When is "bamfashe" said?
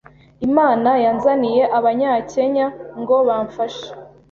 3.27-3.87